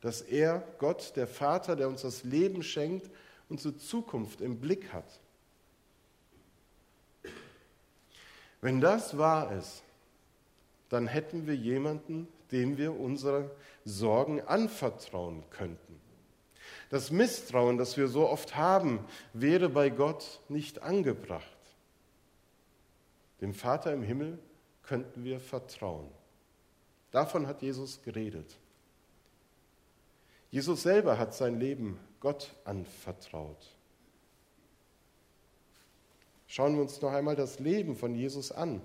Dass 0.02 0.22
er, 0.22 0.64
Gott, 0.80 1.16
der 1.16 1.28
Vater, 1.28 1.76
der 1.76 1.88
uns 1.88 2.02
das 2.02 2.24
Leben 2.24 2.64
schenkt, 2.64 3.10
unsere 3.50 3.78
Zukunft 3.78 4.42
im 4.42 4.60
Blick 4.60 4.92
hat. 4.92 5.20
Wenn 8.62 8.82
das 8.82 9.18
wahr 9.18 9.52
ist, 9.54 9.84
dann 10.90 11.08
hätten 11.08 11.48
wir 11.48 11.56
jemanden, 11.56 12.28
dem 12.52 12.78
wir 12.78 13.00
unsere 13.00 13.52
Sorgen 13.86 14.42
anvertrauen 14.42 15.44
könnten. 15.50 16.00
Das 16.90 17.10
Misstrauen, 17.10 17.78
das 17.78 17.96
wir 17.98 18.08
so 18.08 18.28
oft 18.28 18.56
haben, 18.56 19.00
wäre 19.34 19.70
bei 19.70 19.90
Gott 19.90 20.42
nicht 20.50 20.82
angebracht. 20.82 21.46
Dem 23.40 23.54
Vater 23.54 23.94
im 23.94 24.04
Himmel 24.04 24.38
könnten 24.84 25.24
wir 25.24 25.40
vertrauen. 25.40 26.10
Davon 27.12 27.48
hat 27.48 27.62
Jesus 27.62 28.02
geredet. 28.04 28.58
Jesus 30.52 30.84
selber 30.84 31.18
hat 31.18 31.34
sein 31.34 31.60
Leben 31.60 31.98
Gott 32.20 32.54
anvertraut. 32.66 33.66
Schauen 36.46 36.76
wir 36.76 36.82
uns 36.82 37.02
noch 37.02 37.14
einmal 37.14 37.38
das 37.38 37.60
Leben 37.60 37.96
von 37.96 38.14
Jesus 38.14 38.52
an 38.52 38.82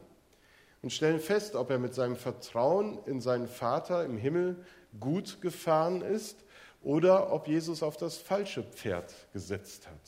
und 0.82 0.92
stellen 0.92 1.18
fest, 1.18 1.56
ob 1.56 1.70
er 1.70 1.80
mit 1.80 1.94
seinem 1.94 2.14
Vertrauen 2.14 2.98
in 3.06 3.20
seinen 3.20 3.48
Vater 3.48 4.04
im 4.04 4.16
Himmel 4.16 4.64
gut 5.00 5.40
gefahren 5.40 6.00
ist 6.00 6.44
oder 6.82 7.32
ob 7.32 7.48
Jesus 7.48 7.82
auf 7.82 7.96
das 7.96 8.16
falsche 8.16 8.62
Pferd 8.62 9.12
gesetzt 9.32 9.88
hat. 9.88 10.00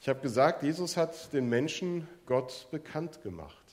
Ich 0.00 0.08
habe 0.08 0.20
gesagt, 0.20 0.62
Jesus 0.62 0.96
hat 0.96 1.32
den 1.32 1.48
Menschen 1.48 2.06
Gott 2.26 2.68
bekannt 2.70 3.22
gemacht. 3.22 3.64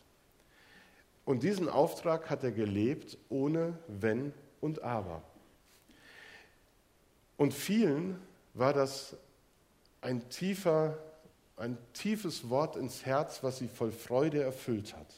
Und 1.26 1.44
diesen 1.44 1.70
Auftrag 1.70 2.30
hat 2.32 2.44
er 2.44 2.52
gelebt 2.52 3.20
ohne 3.30 3.78
Wenn 3.88 4.34
und 4.62 4.84
Aber. 4.84 5.22
Und 7.38 7.54
vielen 7.54 8.22
war 8.54 8.74
das 8.74 9.18
ein 10.02 10.30
tiefer 10.30 10.98
ein 11.62 11.78
tiefes 11.94 12.50
Wort 12.50 12.76
ins 12.76 13.06
Herz, 13.06 13.44
was 13.44 13.60
sie 13.60 13.68
voll 13.68 13.92
Freude 13.92 14.42
erfüllt 14.42 14.96
hat. 14.96 15.14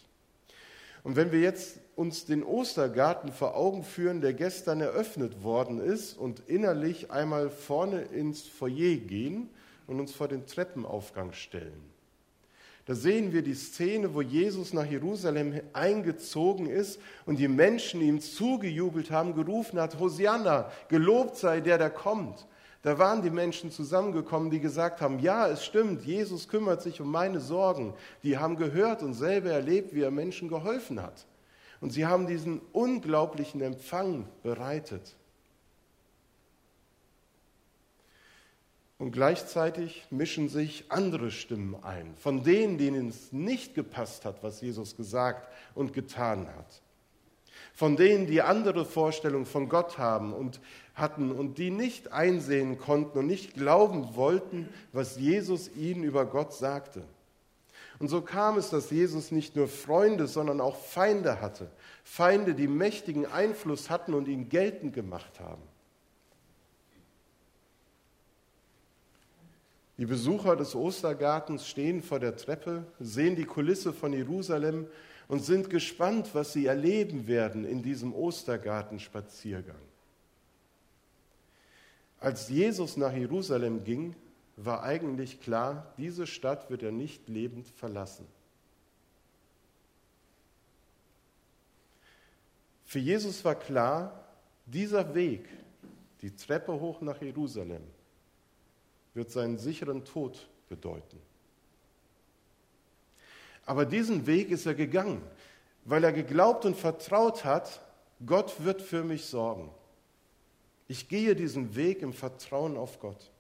Und 1.04 1.16
wenn 1.16 1.32
wir 1.32 1.40
jetzt 1.40 1.80
uns 1.96 2.26
den 2.26 2.44
Ostergarten 2.44 3.32
vor 3.32 3.56
Augen 3.56 3.84
führen, 3.84 4.22
der 4.22 4.34
gestern 4.34 4.82
eröffnet 4.82 5.44
worden 5.44 5.80
ist 5.80 6.18
und 6.18 6.42
innerlich 6.48 7.12
einmal 7.12 7.50
vorne 7.50 8.02
ins 8.02 8.42
Foyer 8.42 8.98
gehen 8.98 9.50
und 9.88 10.00
uns 10.00 10.14
vor 10.14 10.28
den 10.28 10.46
Treppenaufgang 10.46 11.34
stellen, 11.34 11.93
Da 12.86 12.96
sehen 12.96 13.32
wir 13.32 13.44
die 13.44 13.54
Szene, 13.54 14.14
wo 14.14 14.22
Jesus 14.22 14.74
nach 14.74 14.86
Jerusalem 14.86 15.62
eingezogen 15.72 16.66
ist 16.66 17.00
und 17.26 17.40
die 17.40 17.48
Menschen 17.48 18.02
ihm 18.02 18.20
zugejubelt 18.20 19.10
haben, 19.10 19.36
gerufen 19.36 19.80
hat, 19.80 20.00
Hosianna, 20.00 20.70
gelobt 20.90 21.38
sei 21.38 21.62
der, 21.62 21.78
der 21.78 21.90
kommt. 21.90 22.46
Da 22.82 23.00
waren 23.00 23.22
die 23.22 23.30
Menschen 23.30 23.72
zusammengekommen, 23.72 24.52
die 24.52 24.60
gesagt 24.60 25.00
haben, 25.00 25.20
ja, 25.20 25.48
es 25.48 25.64
stimmt, 25.64 26.04
Jesus 26.04 26.50
kümmert 26.50 26.82
sich 26.82 27.00
um 27.00 27.10
meine 27.10 27.40
Sorgen. 27.40 27.94
Die 28.24 28.38
haben 28.38 28.58
gehört 28.58 29.02
und 29.02 29.14
selber 29.14 29.52
erlebt, 29.52 29.96
wie 29.96 30.02
er 30.02 30.12
Menschen 30.12 30.50
geholfen 30.50 31.02
hat. 31.02 31.26
Und 31.80 31.92
sie 31.92 32.06
haben 32.06 32.28
diesen 32.28 32.60
unglaublichen 32.74 33.62
Empfang 33.62 34.28
bereitet. 34.44 35.16
Und 38.98 39.12
gleichzeitig 39.12 40.06
mischen 40.12 40.50
sich 40.50 40.86
andere 40.90 41.32
Stimmen 41.32 41.76
ein, 41.84 42.16
von 42.16 42.44
denen, 42.44 42.78
denen 42.78 43.10
es 43.10 43.34
nicht 43.34 43.76
gepasst 43.76 44.24
hat, 44.24 44.44
was 44.44 44.62
Jesus 44.62 44.96
gesagt 44.96 45.52
und 45.76 45.94
getan 45.94 46.48
hat. 46.56 46.82
Von 47.74 47.98
denen, 47.98 48.28
die 48.28 48.42
andere 48.42 48.86
Vorstellungen 48.86 49.48
von 49.48 49.68
Gott 49.68 49.98
haben 49.98 50.32
und 50.32 50.62
hatten 50.94 51.32
und 51.32 51.58
die 51.58 51.72
nicht 51.72 52.12
einsehen 52.12 52.78
konnten 52.78 53.18
und 53.18 53.28
nicht 53.28 53.56
glauben 53.56 54.16
wollten, 54.16 54.70
was 54.92 55.18
Jesus 55.18 55.76
ihnen 55.76 56.04
über 56.04 56.26
Gott 56.26 56.54
sagte. 56.54 57.04
Und 58.00 58.10
so 58.10 58.22
kam 58.22 58.58
es, 58.58 58.70
dass 58.70 58.92
Jesus 58.92 59.32
nicht 59.32 59.56
nur 59.56 59.68
Freunde, 59.68 60.28
sondern 60.28 60.62
auch 60.62 60.76
Feinde 60.76 61.42
hatte. 61.42 61.72
Feinde, 62.04 62.54
die 62.54 62.68
mächtigen 62.68 63.26
Einfluss 63.26 63.90
hatten 63.90 64.14
und 64.14 64.28
ihn 64.28 64.50
geltend 64.50 64.94
gemacht 64.94 65.40
haben. 65.40 65.62
Die 70.04 70.08
Besucher 70.08 70.58
des 70.58 70.76
Ostergartens 70.76 71.66
stehen 71.66 72.02
vor 72.02 72.20
der 72.20 72.36
Treppe, 72.36 72.86
sehen 73.00 73.38
die 73.38 73.46
Kulisse 73.46 73.94
von 73.94 74.12
Jerusalem 74.12 74.86
und 75.30 75.46
sind 75.46 75.70
gespannt, 75.70 76.32
was 76.34 76.52
sie 76.52 76.66
erleben 76.66 77.26
werden 77.26 77.64
in 77.64 77.82
diesem 77.82 78.14
Ostergartenspaziergang. 78.14 79.80
Als 82.20 82.50
Jesus 82.50 82.98
nach 82.98 83.14
Jerusalem 83.14 83.86
ging, 83.86 84.14
war 84.58 84.84
eigentlich 84.84 85.40
klar, 85.40 85.94
diese 85.98 86.28
Stadt 86.28 86.70
wird 86.70 86.84
er 86.84 86.92
nicht 86.92 87.30
lebend 87.30 87.70
verlassen. 87.70 88.28
Für 92.84 93.00
Jesus 93.00 93.46
war 93.46 93.56
klar, 93.56 94.22
dieser 94.66 95.16
Weg, 95.16 95.48
die 96.22 96.36
Treppe 96.36 96.74
hoch 96.74 97.00
nach 97.00 97.22
Jerusalem, 97.22 97.84
wird 99.14 99.32
seinen 99.32 99.58
sicheren 99.58 100.06
Tod 100.06 100.48
bedeuten. 100.70 101.20
Aber 103.66 103.86
diesen 103.86 104.28
Weg 104.28 104.52
ist 104.52 104.66
er 104.66 104.74
gegangen, 104.74 105.22
weil 105.86 106.04
er 106.04 106.12
geglaubt 106.12 106.66
und 106.66 106.76
vertraut 106.76 107.46
hat, 107.46 107.82
Gott 108.26 108.64
wird 108.64 108.82
für 108.82 109.04
mich 109.04 109.26
sorgen. 109.26 109.70
Ich 110.88 111.08
gehe 111.08 111.36
diesen 111.36 111.76
Weg 111.76 112.02
im 112.02 112.14
Vertrauen 112.14 112.78
auf 112.78 113.00
Gott. 113.00 113.32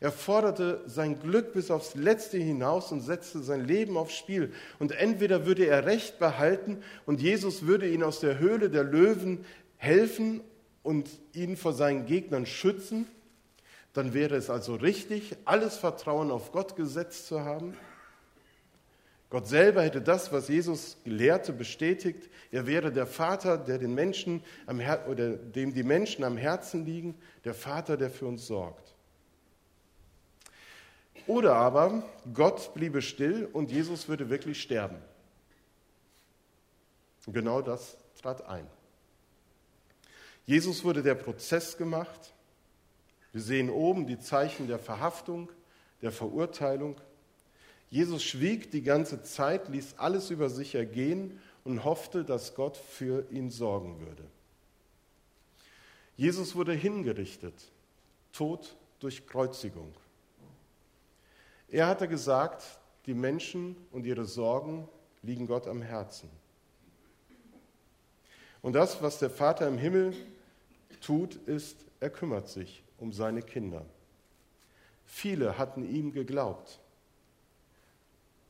Er 0.00 0.12
forderte 0.12 0.80
sein 0.86 1.20
Glück 1.20 1.52
bis 1.52 1.70
aufs 1.70 1.94
Letzte 1.94 2.38
hinaus 2.38 2.92
und 2.92 3.00
setzte 3.00 3.40
sein 3.40 3.64
Leben 3.64 3.96
aufs 3.96 4.14
Spiel. 4.14 4.52
Und 4.78 4.92
entweder 4.92 5.46
würde 5.46 5.66
er 5.66 5.86
Recht 5.86 6.18
behalten 6.18 6.82
und 7.06 7.20
Jesus 7.20 7.66
würde 7.66 7.88
ihn 7.88 8.02
aus 8.02 8.20
der 8.20 8.38
Höhle 8.38 8.70
der 8.70 8.84
Löwen 8.84 9.44
helfen 9.76 10.40
und 10.82 11.08
ihn 11.34 11.56
vor 11.56 11.72
seinen 11.72 12.06
Gegnern 12.06 12.46
schützen, 12.46 13.06
dann 13.92 14.14
wäre 14.14 14.36
es 14.36 14.48
also 14.48 14.74
richtig, 14.74 15.36
alles 15.44 15.76
Vertrauen 15.76 16.30
auf 16.30 16.52
Gott 16.52 16.76
gesetzt 16.76 17.26
zu 17.26 17.40
haben. 17.40 17.76
Gott 19.28 19.46
selber 19.46 19.82
hätte 19.82 20.02
das, 20.02 20.30
was 20.30 20.48
Jesus 20.48 20.98
lehrte, 21.04 21.54
bestätigt. 21.54 22.28
Er 22.50 22.66
wäre 22.66 22.92
der 22.92 23.06
Vater, 23.06 23.56
der 23.56 23.78
den 23.78 23.94
Menschen 23.94 24.44
am 24.66 24.78
Her 24.78 25.06
oder 25.08 25.30
dem 25.36 25.72
die 25.72 25.82
Menschen 25.82 26.22
am 26.22 26.36
Herzen 26.36 26.84
liegen, 26.84 27.14
der 27.44 27.54
Vater, 27.54 27.96
der 27.96 28.10
für 28.10 28.26
uns 28.26 28.46
sorgt. 28.46 28.94
Oder 31.26 31.54
aber 31.54 32.02
Gott 32.34 32.74
bliebe 32.74 33.00
still 33.00 33.48
und 33.52 33.70
Jesus 33.70 34.08
würde 34.08 34.28
wirklich 34.28 34.60
sterben. 34.60 34.98
genau 37.26 37.62
das 37.62 37.96
trat 38.20 38.46
ein. 38.46 38.66
Jesus 40.44 40.84
wurde 40.84 41.02
der 41.02 41.14
Prozess 41.14 41.76
gemacht. 41.76 42.34
Wir 43.32 43.40
sehen 43.40 43.70
oben 43.70 44.06
die 44.06 44.18
Zeichen 44.18 44.68
der 44.68 44.78
Verhaftung, 44.78 45.50
der 46.02 46.12
Verurteilung. 46.12 47.00
Jesus 47.90 48.22
schwieg 48.22 48.70
die 48.70 48.82
ganze 48.82 49.22
Zeit, 49.22 49.68
ließ 49.68 49.94
alles 49.96 50.30
über 50.30 50.50
sich 50.50 50.74
ergehen 50.74 51.40
und 51.64 51.84
hoffte, 51.84 52.24
dass 52.24 52.54
Gott 52.54 52.76
für 52.76 53.24
ihn 53.30 53.50
sorgen 53.50 54.00
würde. 54.00 54.24
Jesus 56.16 56.54
wurde 56.54 56.74
hingerichtet, 56.74 57.54
Tod 58.32 58.76
durch 59.00 59.26
Kreuzigung. 59.26 59.92
Er 61.68 61.86
hatte 61.86 62.06
gesagt, 62.06 62.62
die 63.06 63.14
Menschen 63.14 63.76
und 63.92 64.04
ihre 64.04 64.26
Sorgen 64.26 64.88
liegen 65.22 65.46
Gott 65.46 65.66
am 65.66 65.80
Herzen. 65.80 66.28
Und 68.60 68.74
das, 68.74 69.02
was 69.02 69.18
der 69.18 69.30
Vater 69.30 69.66
im 69.66 69.78
Himmel 69.78 70.14
tut, 71.00 71.36
ist, 71.46 71.76
er 71.98 72.10
kümmert 72.10 72.48
sich 72.48 72.81
um 73.02 73.12
seine 73.12 73.42
Kinder. 73.42 73.84
Viele 75.04 75.58
hatten 75.58 75.84
ihm 75.84 76.12
geglaubt. 76.12 76.78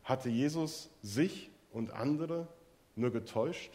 Hatte 0.05 0.29
Jesus 0.29 0.91
sich 1.03 1.51
und 1.73 1.91
andere 1.93 2.47
nur 2.95 3.11
getäuscht? 3.11 3.73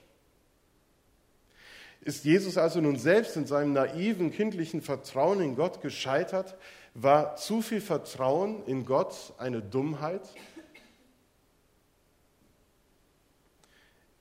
Ist 2.01 2.23
Jesus 2.23 2.57
also 2.57 2.79
nun 2.79 2.97
selbst 2.97 3.35
in 3.35 3.47
seinem 3.47 3.73
naiven 3.73 4.31
kindlichen 4.31 4.83
Vertrauen 4.83 5.41
in 5.41 5.55
Gott 5.55 5.81
gescheitert? 5.81 6.55
War 6.93 7.35
zu 7.35 7.61
viel 7.61 7.81
Vertrauen 7.81 8.63
in 8.65 8.85
Gott 8.85 9.33
eine 9.39 9.63
Dummheit? 9.63 10.29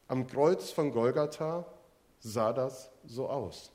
Am 0.09 0.27
Kreuz 0.27 0.71
von 0.71 0.91
Golgatha 0.91 1.67
sah 2.21 2.53
das 2.53 2.91
so 3.05 3.29
aus. 3.29 3.71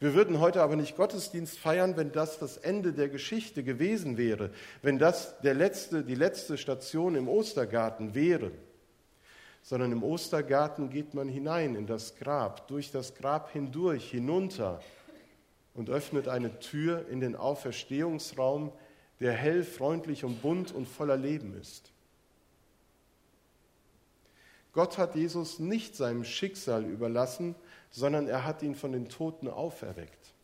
Wir 0.00 0.14
würden 0.14 0.38
heute 0.38 0.62
aber 0.62 0.76
nicht 0.76 0.96
Gottesdienst 0.96 1.58
feiern, 1.58 1.96
wenn 1.96 2.12
das 2.12 2.38
das 2.38 2.56
Ende 2.56 2.92
der 2.92 3.08
Geschichte 3.08 3.64
gewesen 3.64 4.16
wäre, 4.16 4.50
wenn 4.82 4.98
das 4.98 5.40
der 5.40 5.54
letzte, 5.54 6.04
die 6.04 6.14
letzte 6.14 6.56
Station 6.56 7.16
im 7.16 7.28
Ostergarten 7.28 8.14
wäre, 8.14 8.52
sondern 9.62 9.92
im 9.92 10.02
Ostergarten 10.02 10.88
geht 10.90 11.14
man 11.14 11.28
hinein 11.28 11.74
in 11.74 11.86
das 11.86 12.16
Grab, 12.16 12.68
durch 12.68 12.90
das 12.90 13.14
Grab 13.14 13.52
hindurch, 13.52 14.10
hinunter 14.10 14.80
und 15.74 15.90
öffnet 15.90 16.28
eine 16.28 16.58
Tür 16.60 17.06
in 17.08 17.20
den 17.20 17.36
Auferstehungsraum, 17.36 18.72
der 19.20 19.32
hell, 19.32 19.64
freundlich 19.64 20.24
und 20.24 20.42
bunt 20.42 20.72
und 20.72 20.86
voller 20.86 21.16
Leben 21.16 21.54
ist. 21.60 21.92
Gott 24.72 24.96
hat 24.96 25.16
Jesus 25.16 25.58
nicht 25.58 25.96
seinem 25.96 26.24
Schicksal 26.24 26.84
überlassen, 26.84 27.56
sondern 27.90 28.28
er 28.28 28.44
hat 28.44 28.62
ihn 28.62 28.74
von 28.74 28.92
den 28.92 29.08
Toten 29.08 29.48
auferweckt. 29.48 30.34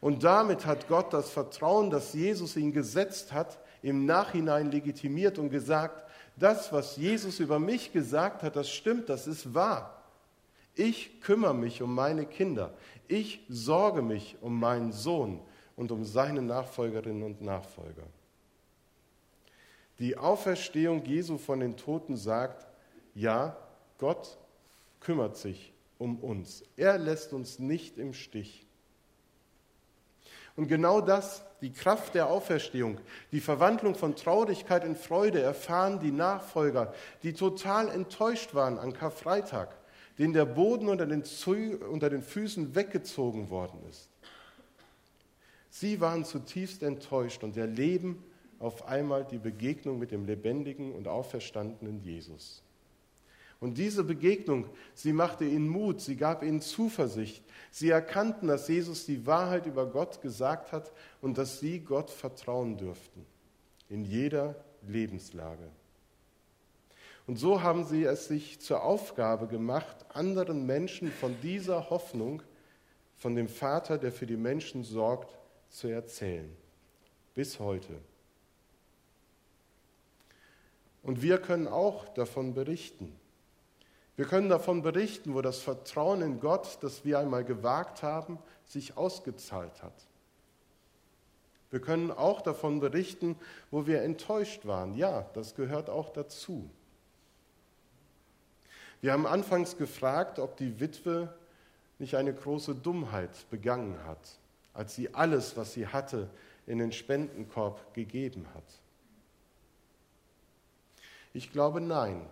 Und 0.00 0.24
damit 0.24 0.64
hat 0.64 0.88
Gott 0.88 1.12
das 1.12 1.30
Vertrauen, 1.30 1.90
das 1.90 2.14
Jesus 2.14 2.56
ihn 2.56 2.72
gesetzt 2.72 3.32
hat, 3.32 3.58
im 3.82 4.06
Nachhinein 4.06 4.70
legitimiert 4.70 5.38
und 5.38 5.50
gesagt, 5.50 6.04
das, 6.36 6.72
was 6.72 6.96
Jesus 6.96 7.38
über 7.38 7.58
mich 7.58 7.92
gesagt 7.92 8.42
hat, 8.42 8.56
das 8.56 8.70
stimmt, 8.70 9.08
das 9.08 9.26
ist 9.26 9.54
wahr. 9.54 10.02
Ich 10.74 11.20
kümmere 11.20 11.54
mich 11.54 11.82
um 11.82 11.94
meine 11.94 12.24
Kinder. 12.24 12.72
Ich 13.08 13.44
sorge 13.48 14.00
mich 14.00 14.36
um 14.40 14.58
meinen 14.58 14.92
Sohn 14.92 15.40
und 15.76 15.92
um 15.92 16.04
seine 16.04 16.40
Nachfolgerinnen 16.40 17.22
und 17.22 17.42
Nachfolger. 17.42 18.04
Die 19.98 20.16
Auferstehung 20.16 21.04
Jesu 21.04 21.36
von 21.36 21.60
den 21.60 21.76
Toten 21.76 22.16
sagt, 22.16 22.66
ja, 23.14 23.56
Gott 23.98 24.38
kümmert 25.00 25.36
sich 25.36 25.74
um 26.00 26.18
uns. 26.18 26.64
Er 26.76 26.98
lässt 26.98 27.32
uns 27.32 27.58
nicht 27.58 27.98
im 27.98 28.14
Stich. 28.14 28.66
Und 30.56 30.66
genau 30.66 31.00
das, 31.00 31.44
die 31.60 31.72
Kraft 31.72 32.14
der 32.14 32.28
Auferstehung, 32.28 32.98
die 33.32 33.40
Verwandlung 33.40 33.94
von 33.94 34.16
Traurigkeit 34.16 34.84
in 34.84 34.96
Freude, 34.96 35.40
erfahren 35.40 36.00
die 36.00 36.10
Nachfolger, 36.10 36.92
die 37.22 37.34
total 37.34 37.88
enttäuscht 37.88 38.54
waren 38.54 38.78
an 38.78 38.92
Karfreitag, 38.92 39.76
denen 40.18 40.32
der 40.32 40.46
Boden 40.46 40.88
unter 40.88 41.06
den, 41.06 41.22
unter 41.90 42.10
den 42.10 42.22
Füßen 42.22 42.74
weggezogen 42.74 43.50
worden 43.50 43.80
ist. 43.88 44.08
Sie 45.68 46.00
waren 46.00 46.24
zutiefst 46.24 46.82
enttäuscht 46.82 47.44
und 47.44 47.56
erleben 47.56 48.24
auf 48.58 48.86
einmal 48.88 49.24
die 49.24 49.38
Begegnung 49.38 49.98
mit 49.98 50.10
dem 50.10 50.24
lebendigen 50.26 50.92
und 50.92 51.08
auferstandenen 51.08 52.00
Jesus. 52.00 52.62
Und 53.60 53.76
diese 53.76 54.04
Begegnung, 54.04 54.66
sie 54.94 55.12
machte 55.12 55.44
ihnen 55.44 55.68
Mut, 55.68 56.00
sie 56.00 56.16
gab 56.16 56.42
ihnen 56.42 56.62
Zuversicht. 56.62 57.44
Sie 57.70 57.90
erkannten, 57.90 58.48
dass 58.48 58.66
Jesus 58.68 59.04
die 59.04 59.26
Wahrheit 59.26 59.66
über 59.66 59.86
Gott 59.86 60.22
gesagt 60.22 60.72
hat 60.72 60.90
und 61.20 61.36
dass 61.36 61.60
sie 61.60 61.80
Gott 61.80 62.10
vertrauen 62.10 62.78
dürften. 62.78 63.26
In 63.90 64.04
jeder 64.04 64.56
Lebenslage. 64.88 65.68
Und 67.26 67.36
so 67.36 67.62
haben 67.62 67.84
sie 67.84 68.04
es 68.04 68.28
sich 68.28 68.60
zur 68.60 68.82
Aufgabe 68.82 69.46
gemacht, 69.46 70.06
anderen 70.08 70.64
Menschen 70.64 71.12
von 71.12 71.36
dieser 71.42 71.90
Hoffnung, 71.90 72.42
von 73.18 73.36
dem 73.36 73.48
Vater, 73.48 73.98
der 73.98 74.10
für 74.10 74.26
die 74.26 74.38
Menschen 74.38 74.84
sorgt, 74.84 75.38
zu 75.68 75.88
erzählen. 75.88 76.50
Bis 77.34 77.60
heute. 77.60 77.92
Und 81.02 81.20
wir 81.20 81.38
können 81.38 81.68
auch 81.68 82.08
davon 82.08 82.54
berichten. 82.54 83.19
Wir 84.20 84.26
können 84.26 84.50
davon 84.50 84.82
berichten, 84.82 85.32
wo 85.32 85.40
das 85.40 85.60
Vertrauen 85.60 86.20
in 86.20 86.40
Gott, 86.40 86.76
das 86.82 87.06
wir 87.06 87.18
einmal 87.18 87.42
gewagt 87.42 88.02
haben, 88.02 88.38
sich 88.66 88.98
ausgezahlt 88.98 89.82
hat. 89.82 89.94
Wir 91.70 91.80
können 91.80 92.10
auch 92.10 92.42
davon 92.42 92.80
berichten, 92.80 93.34
wo 93.70 93.86
wir 93.86 94.02
enttäuscht 94.02 94.66
waren. 94.66 94.94
Ja, 94.94 95.22
das 95.32 95.54
gehört 95.54 95.88
auch 95.88 96.10
dazu. 96.10 96.68
Wir 99.00 99.14
haben 99.14 99.26
anfangs 99.26 99.78
gefragt, 99.78 100.38
ob 100.38 100.58
die 100.58 100.78
Witwe 100.80 101.34
nicht 101.98 102.14
eine 102.14 102.34
große 102.34 102.74
Dummheit 102.74 103.48
begangen 103.48 104.04
hat, 104.04 104.38
als 104.74 104.96
sie 104.96 105.14
alles, 105.14 105.56
was 105.56 105.72
sie 105.72 105.86
hatte, 105.86 106.28
in 106.66 106.76
den 106.76 106.92
Spendenkorb 106.92 107.94
gegeben 107.94 108.46
hat. 108.54 108.80
Ich 111.32 111.50
glaube 111.52 111.80
nein, 111.80 112.26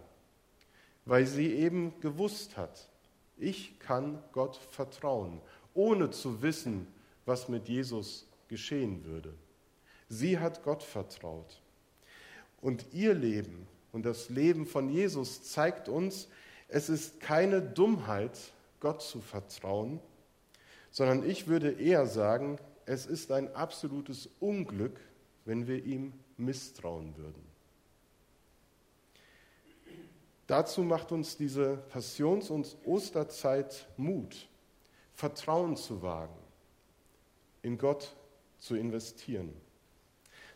weil 1.09 1.27
sie 1.27 1.55
eben 1.55 1.99
gewusst 2.01 2.59
hat, 2.59 2.87
ich 3.38 3.79
kann 3.79 4.23
Gott 4.33 4.57
vertrauen, 4.57 5.40
ohne 5.73 6.11
zu 6.11 6.42
wissen, 6.42 6.87
was 7.25 7.49
mit 7.49 7.66
Jesus 7.66 8.27
geschehen 8.49 9.05
würde. 9.05 9.33
Sie 10.11 10.38
hat 10.38 10.62
Gott 10.62 10.83
vertraut. 10.83 11.62
Und 12.61 12.85
ihr 12.92 13.14
Leben 13.14 13.66
und 13.92 14.05
das 14.05 14.29
Leben 14.29 14.66
von 14.66 14.90
Jesus 14.90 15.42
zeigt 15.44 15.88
uns, 15.88 16.29
es 16.68 16.90
ist 16.90 17.21
keine 17.21 17.62
Dummheit, 17.62 18.38
Gott 18.79 19.01
zu 19.01 19.23
vertrauen, 19.23 20.01
sondern 20.90 21.29
ich 21.29 21.47
würde 21.47 21.71
eher 21.71 22.07
sagen, 22.07 22.59
es 22.85 23.07
ist 23.07 23.33
ein 23.33 23.55
absolutes 23.55 24.29
Unglück, 24.40 25.01
wenn 25.47 25.66
wir 25.66 25.83
ihm 25.85 26.12
misstrauen 26.37 27.16
würden. 27.16 27.49
Dazu 30.49 30.83
macht 30.83 31.13
uns 31.13 31.37
diese 31.37 31.77
Passions- 31.77 32.49
und 32.49 32.75
Osterzeit 32.87 33.87
Mut, 33.99 34.49
Vertrauen 35.15 35.77
zu 35.77 36.01
wagen, 36.01 36.35
in 37.61 37.77
Gott 37.77 38.17
zu 38.57 38.75
investieren. 38.75 39.53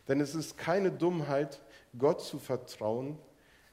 Denn 0.07 0.19
es 0.19 0.33
ist 0.33 0.57
keine 0.57 0.91
Dummheit, 0.91 1.61
Gott 1.97 2.21
zu 2.21 2.39
vertrauen, 2.39 3.19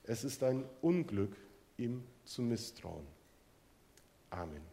es 0.04 0.22
ist 0.22 0.42
ein 0.42 0.68
Unglück, 0.82 1.34
ihm 1.78 2.06
zu 2.26 2.42
misstrauen. 2.42 3.06
Amen. 4.28 4.69